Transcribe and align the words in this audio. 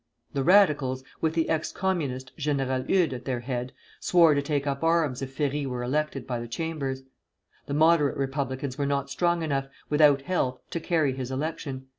The 0.33 0.43
Radicals, 0.43 1.03
with 1.21 1.35
the 1.35 1.47
ex 1.47 1.71
Communist, 1.71 2.35
General 2.35 2.83
Eudes, 2.89 3.13
at 3.13 3.25
their 3.25 3.41
head, 3.41 3.71
swore 3.99 4.33
to 4.33 4.41
take 4.41 4.65
up 4.65 4.83
arms 4.83 5.21
if 5.21 5.31
Ferry 5.35 5.67
were 5.67 5.83
elected 5.83 6.25
by 6.25 6.39
the 6.39 6.47
Chambers. 6.47 7.03
The 7.67 7.75
Moderate 7.75 8.17
Republicans 8.17 8.79
were 8.79 8.87
not 8.87 9.11
strong 9.11 9.43
enough, 9.43 9.67
without 9.91 10.23
help, 10.23 10.67
to 10.71 10.79
carry 10.79 11.13
his 11.13 11.29
election. 11.29 11.85